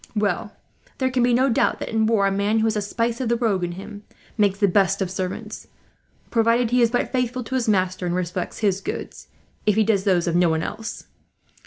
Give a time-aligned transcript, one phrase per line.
[0.15, 0.51] "Well,
[0.97, 3.29] there can be no doubt that, in war, a man who has a spice of
[3.29, 4.01] the rogue in him
[4.35, 5.67] makes the best of servants;
[6.31, 9.27] provided he is but faithful to his master, and respects his goods,
[9.67, 11.05] if he does those of no one else.